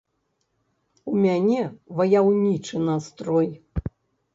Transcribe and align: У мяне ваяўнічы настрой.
У 1.11 1.13
мяне 1.27 1.61
ваяўнічы 2.01 2.85
настрой. 2.91 3.49